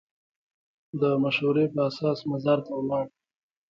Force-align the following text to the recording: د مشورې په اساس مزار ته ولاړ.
د 1.01 1.03
مشورې 1.23 1.65
په 1.73 1.79
اساس 1.89 2.19
مزار 2.31 2.59
ته 2.65 2.71
ولاړ. 2.79 3.05